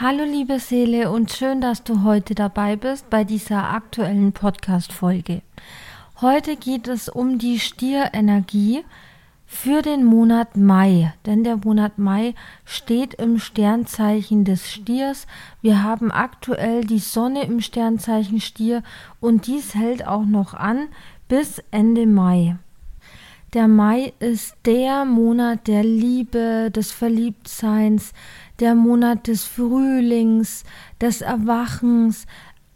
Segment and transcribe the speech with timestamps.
[0.00, 5.42] Hallo liebe Seele und schön, dass du heute dabei bist bei dieser aktuellen Podcast-Folge.
[6.20, 8.84] Heute geht es um die Stierenergie
[9.44, 15.26] für den Monat Mai, denn der Monat Mai steht im Sternzeichen des Stiers.
[15.62, 18.84] Wir haben aktuell die Sonne im Sternzeichen Stier
[19.18, 20.86] und dies hält auch noch an
[21.26, 22.56] bis Ende Mai.
[23.54, 28.12] Der Mai ist der Monat der Liebe, des Verliebtseins,
[28.60, 30.64] der Monat des Frühlings,
[31.00, 32.26] des Erwachens.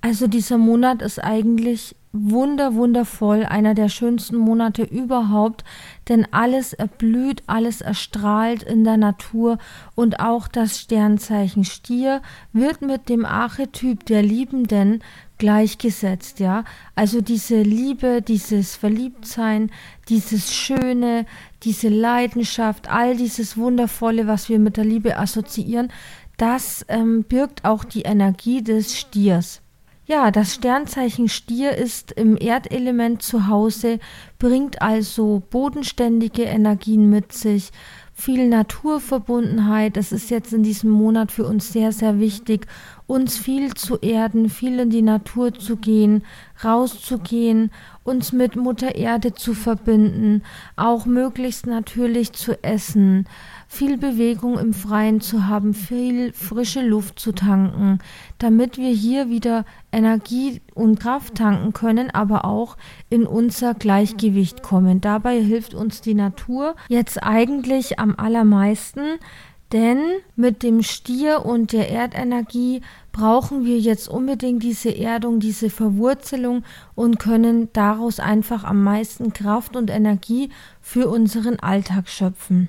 [0.00, 5.64] Also dieser Monat ist eigentlich wunder, wundervoll, einer der schönsten Monate überhaupt,
[6.08, 9.58] denn alles erblüht, alles erstrahlt in der Natur
[9.94, 12.20] und auch das Sternzeichen Stier
[12.52, 15.02] wird mit dem Archetyp der Liebenden
[15.38, 16.64] gleichgesetzt, ja.
[16.94, 19.70] Also diese Liebe, dieses Verliebtsein,
[20.08, 21.26] dieses Schöne,
[21.62, 25.92] diese Leidenschaft, all dieses Wundervolle, was wir mit der Liebe assoziieren,
[26.36, 29.62] das ähm, birgt auch die Energie des Stiers.
[30.10, 34.00] Ja, das Sternzeichen Stier ist im Erdelement zu Hause,
[34.40, 37.70] bringt also bodenständige Energien mit sich,
[38.12, 39.96] viel Naturverbundenheit.
[39.96, 42.66] Es ist jetzt in diesem Monat für uns sehr, sehr wichtig,
[43.06, 46.24] uns viel zu erden, viel in die Natur zu gehen,
[46.64, 47.70] rauszugehen,
[48.04, 50.42] uns mit Mutter Erde zu verbinden,
[50.76, 53.26] auch möglichst natürlich zu essen
[53.72, 58.00] viel Bewegung im Freien zu haben, viel frische Luft zu tanken,
[58.38, 62.76] damit wir hier wieder Energie und Kraft tanken können, aber auch
[63.10, 65.00] in unser Gleichgewicht kommen.
[65.00, 69.20] Dabei hilft uns die Natur jetzt eigentlich am allermeisten,
[69.72, 70.00] denn
[70.34, 72.82] mit dem Stier und der Erdenergie
[73.12, 76.64] brauchen wir jetzt unbedingt diese Erdung, diese Verwurzelung
[76.94, 80.50] und können daraus einfach am meisten Kraft und Energie
[80.80, 82.68] für unseren Alltag schöpfen.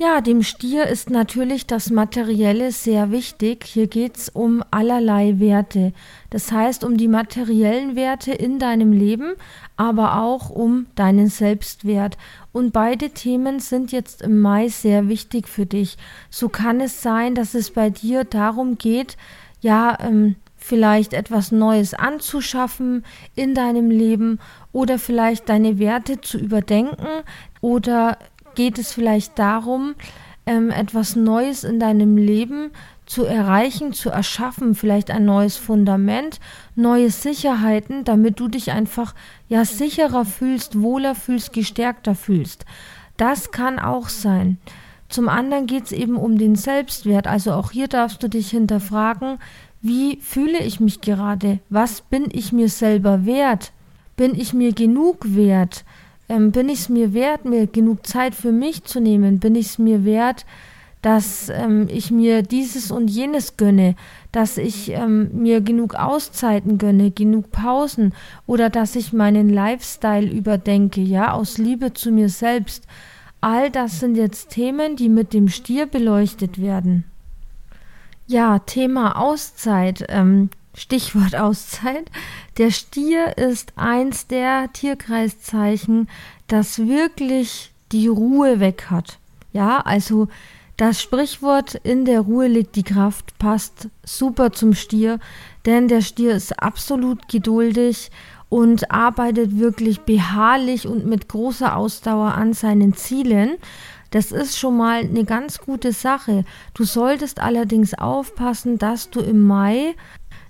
[0.00, 3.64] Ja, dem Stier ist natürlich das Materielle sehr wichtig.
[3.64, 5.92] Hier geht's um allerlei Werte.
[6.30, 9.34] Das heißt, um die materiellen Werte in deinem Leben,
[9.76, 12.16] aber auch um deinen Selbstwert.
[12.52, 15.96] Und beide Themen sind jetzt im Mai sehr wichtig für dich.
[16.30, 19.16] So kann es sein, dass es bei dir darum geht,
[19.60, 23.04] ja, ähm, vielleicht etwas Neues anzuschaffen
[23.34, 24.38] in deinem Leben
[24.70, 27.24] oder vielleicht deine Werte zu überdenken
[27.60, 28.16] oder
[28.58, 29.94] geht es vielleicht darum,
[30.44, 32.72] ähm, etwas Neues in deinem Leben
[33.06, 36.40] zu erreichen, zu erschaffen, vielleicht ein neues Fundament,
[36.74, 39.14] neue Sicherheiten, damit du dich einfach
[39.48, 42.64] ja sicherer fühlst, wohler fühlst, gestärkter fühlst.
[43.16, 44.58] Das kann auch sein.
[45.08, 47.28] Zum anderen geht es eben um den Selbstwert.
[47.28, 49.38] Also auch hier darfst du dich hinterfragen,
[49.80, 51.60] wie fühle ich mich gerade?
[51.70, 53.70] Was bin ich mir selber wert?
[54.16, 55.84] Bin ich mir genug wert?
[56.28, 59.38] Ähm, bin ich es mir wert, mir genug Zeit für mich zu nehmen?
[59.38, 60.44] Bin ich es mir wert,
[61.02, 63.94] dass ähm, ich mir dieses und jenes gönne,
[64.32, 68.14] dass ich ähm, mir genug Auszeiten gönne, genug Pausen
[68.46, 72.84] oder dass ich meinen Lifestyle überdenke, ja, aus Liebe zu mir selbst.
[73.40, 77.04] All das sind jetzt Themen, die mit dem Stier beleuchtet werden.
[78.26, 80.04] Ja, Thema Auszeit.
[80.08, 82.10] Ähm, Stichwort Auszeit.
[82.56, 86.08] Der Stier ist eins der Tierkreiszeichen,
[86.46, 89.18] das wirklich die Ruhe weg hat.
[89.52, 90.28] Ja, also
[90.76, 95.18] das Sprichwort in der Ruhe liegt die Kraft passt super zum Stier,
[95.66, 98.12] denn der Stier ist absolut geduldig
[98.48, 103.56] und arbeitet wirklich beharrlich und mit großer Ausdauer an seinen Zielen.
[104.10, 106.44] Das ist schon mal eine ganz gute Sache.
[106.74, 109.94] Du solltest allerdings aufpassen, dass du im Mai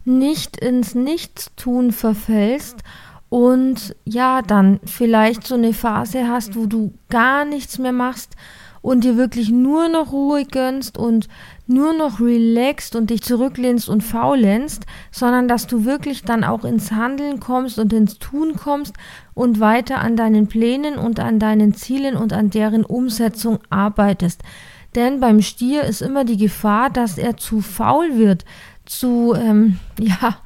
[0.09, 2.79] nicht ins Nichtstun verfällst
[3.29, 8.35] und ja, dann vielleicht so eine Phase hast, wo du gar nichts mehr machst
[8.81, 11.29] und dir wirklich nur noch Ruhe gönnst und
[11.67, 16.91] nur noch relaxst und dich zurücklehnst und faulenst, sondern dass du wirklich dann auch ins
[16.93, 18.95] Handeln kommst und ins Tun kommst
[19.35, 24.43] und weiter an deinen Plänen und an deinen Zielen und an deren Umsetzung arbeitest.
[24.95, 28.45] Denn beim Stier ist immer die Gefahr, dass er zu faul wird,
[28.89, 30.39] zu, ähm, ja,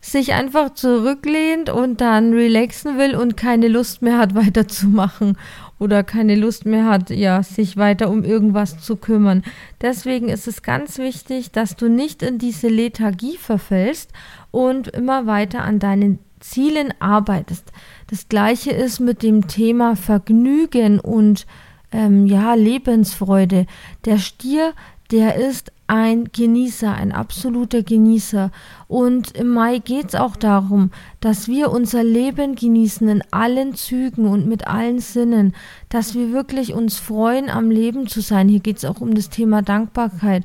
[0.00, 5.38] sich einfach zurücklehnt und dann relaxen will und keine Lust mehr hat weiterzumachen
[5.78, 9.42] oder keine Lust mehr hat, ja, sich weiter um irgendwas zu kümmern.
[9.80, 14.10] Deswegen ist es ganz wichtig, dass du nicht in diese Lethargie verfällst
[14.50, 17.72] und immer weiter an deinen Zielen arbeitest.
[18.08, 21.46] Das gleiche ist mit dem Thema Vergnügen und
[21.90, 23.66] ähm, ja, Lebensfreude.
[24.04, 24.74] Der Stier,
[25.14, 28.50] der ist ein Genießer, ein absoluter Genießer.
[28.88, 30.90] Und im Mai geht es auch darum,
[31.20, 35.54] dass wir unser Leben genießen in allen Zügen und mit allen Sinnen,
[35.88, 38.48] dass wir wirklich uns freuen, am Leben zu sein.
[38.48, 40.42] Hier geht es auch um das Thema Dankbarkeit.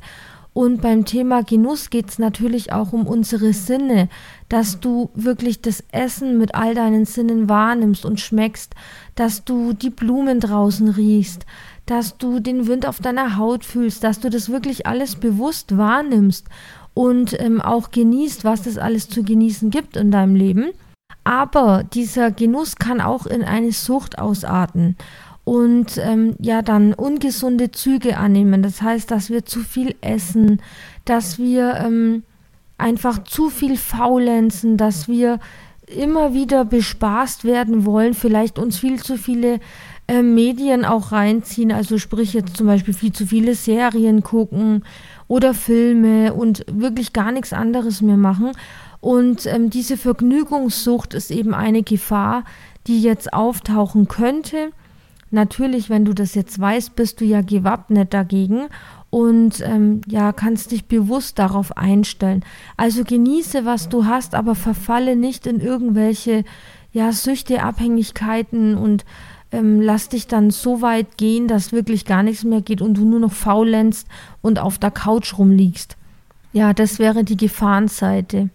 [0.54, 4.08] Und beim Thema Genuss geht es natürlich auch um unsere Sinne,
[4.50, 8.76] dass du wirklich das Essen mit all deinen Sinnen wahrnimmst und schmeckst,
[9.16, 11.48] dass du die Blumen draußen riechst,
[11.90, 16.46] dass du den Wind auf deiner Haut fühlst, dass du das wirklich alles bewusst wahrnimmst
[16.94, 20.70] und ähm, auch genießt, was es alles zu genießen gibt in deinem Leben.
[21.24, 24.98] Aber dieser Genuss kann auch in eine Sucht ausarten
[25.44, 28.62] und ähm, ja dann ungesunde Züge annehmen.
[28.62, 30.62] Das heißt, dass wir zu viel essen,
[31.06, 32.24] dass wir ähm,
[32.78, 35.40] einfach zu viel faulenzen, dass wir
[35.88, 39.60] immer wieder bespaßt werden wollen, vielleicht uns viel zu viele
[40.10, 44.84] äh, Medien auch reinziehen, also sprich jetzt zum Beispiel viel zu viele Serien gucken
[45.28, 48.54] oder Filme und wirklich gar nichts anderes mehr machen.
[49.02, 52.44] Und ähm, diese Vergnügungssucht ist eben eine Gefahr,
[52.88, 54.72] die jetzt auftauchen könnte.
[55.30, 58.68] Natürlich, wenn du das jetzt weißt, bist du ja gewappnet dagegen
[59.12, 62.44] und ähm, ja, kannst dich bewusst darauf einstellen.
[62.78, 66.46] Also genieße, was du hast, aber verfalle nicht in irgendwelche
[66.92, 69.06] ja, Süchte, Abhängigkeiten und
[69.52, 73.06] ähm, lass dich dann so weit gehen, dass wirklich gar nichts mehr geht und du
[73.06, 74.08] nur noch faulenzt
[74.42, 75.98] und auf der Couch rumliegst.
[76.54, 78.50] Ja, das wäre die Gefahrenseite.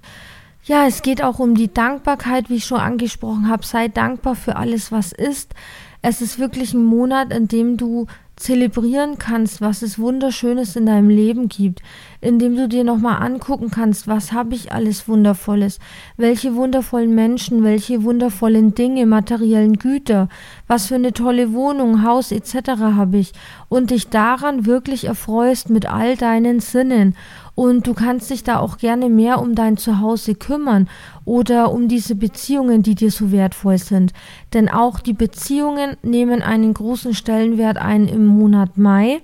[0.64, 3.66] Ja, es geht auch um die Dankbarkeit, wie ich schon angesprochen habe.
[3.66, 5.54] Sei dankbar für alles, was ist.
[6.00, 11.08] Es ist wirklich ein Monat, in dem du zelebrieren kannst, was es Wunderschönes in deinem
[11.08, 11.82] Leben gibt,
[12.20, 15.78] indem du dir nochmal angucken kannst, was habe ich alles Wundervolles,
[16.16, 20.28] welche wundervollen Menschen, welche wundervollen Dinge, materiellen Güter,
[20.66, 22.70] was für eine tolle Wohnung, Haus etc.
[22.78, 23.32] habe ich
[23.68, 27.14] und dich daran wirklich erfreust mit all deinen Sinnen
[27.54, 30.88] und du kannst dich da auch gerne mehr um dein Zuhause kümmern
[31.24, 34.12] oder um diese Beziehungen, die dir so wertvoll sind.
[34.52, 39.20] Denn auch die Beziehungen nehmen einen großen Stellenwert ein im Monat Mai.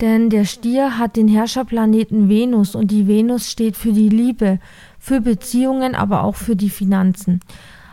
[0.00, 4.58] Denn der Stier hat den Herrscherplaneten Venus und die Venus steht für die Liebe,
[4.98, 7.40] für Beziehungen, aber auch für die Finanzen.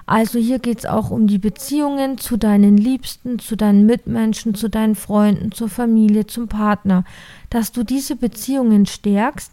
[0.09, 4.67] Also hier geht es auch um die Beziehungen zu deinen Liebsten, zu deinen Mitmenschen, zu
[4.67, 7.03] deinen Freunden, zur Familie, zum Partner,
[7.51, 9.51] dass du diese Beziehungen stärkst.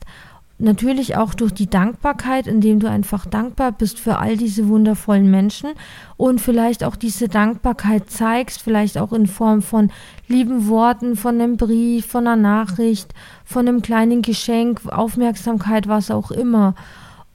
[0.56, 5.72] Natürlich auch durch die Dankbarkeit, indem du einfach dankbar bist für all diese wundervollen Menschen
[6.16, 9.90] und vielleicht auch diese Dankbarkeit zeigst, vielleicht auch in Form von
[10.26, 13.12] lieben Worten, von einem Brief, von einer Nachricht,
[13.44, 16.74] von einem kleinen Geschenk, Aufmerksamkeit, was auch immer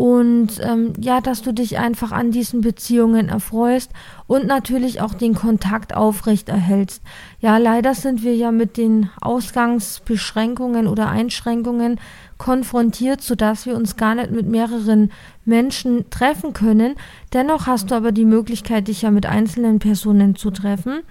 [0.01, 3.91] und ähm, ja, dass du dich einfach an diesen Beziehungen erfreust
[4.25, 7.03] und natürlich auch den Kontakt aufrecht erhältst.
[7.39, 11.99] Ja, leider sind wir ja mit den Ausgangsbeschränkungen oder Einschränkungen
[12.39, 15.11] konfrontiert, sodass wir uns gar nicht mit mehreren
[15.45, 16.95] Menschen treffen können.
[17.31, 21.01] Dennoch hast du aber die Möglichkeit, dich ja mit einzelnen Personen zu treffen.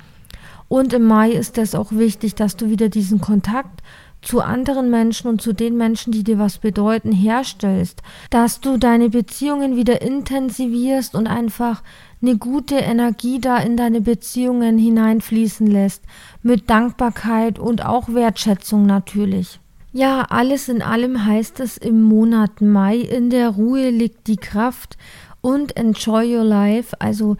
[0.66, 3.82] Und im Mai ist es auch wichtig, dass du wieder diesen Kontakt
[4.22, 9.08] zu anderen Menschen und zu den Menschen, die dir was bedeuten, herstellst, dass du deine
[9.08, 11.82] Beziehungen wieder intensivierst und einfach
[12.22, 16.02] eine gute Energie da in deine Beziehungen hineinfließen lässt,
[16.42, 19.58] mit Dankbarkeit und auch Wertschätzung natürlich.
[19.92, 24.96] Ja, alles in allem heißt es im Monat Mai, in der Ruhe liegt die Kraft
[25.40, 27.36] und enjoy your life, also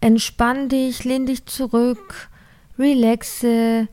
[0.00, 2.30] entspann dich, lehn dich zurück,
[2.78, 3.88] relaxe,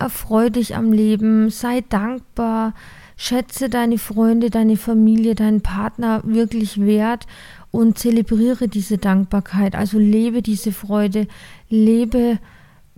[0.00, 2.74] erfreu dich am Leben, sei dankbar,
[3.16, 7.26] schätze deine Freunde, deine Familie, deinen Partner wirklich wert
[7.70, 9.74] und zelebriere diese Dankbarkeit.
[9.74, 11.26] Also lebe diese Freude,
[11.68, 12.38] lebe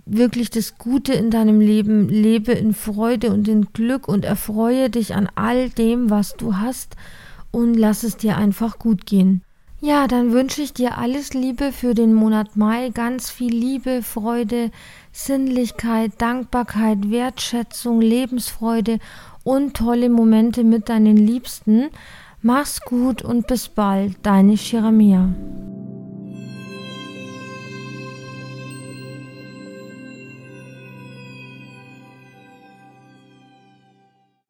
[0.05, 5.15] wirklich das Gute in deinem Leben, lebe in Freude und in Glück und erfreue dich
[5.15, 6.95] an all dem, was du hast
[7.51, 9.43] und lass es dir einfach gut gehen.
[9.83, 14.69] Ja, dann wünsche ich dir alles Liebe für den Monat Mai, ganz viel Liebe, Freude,
[15.11, 18.99] Sinnlichkeit, Dankbarkeit, Wertschätzung, Lebensfreude
[19.43, 21.89] und tolle Momente mit deinen Liebsten.
[22.43, 25.29] Mach's gut und bis bald, deine Shiramia.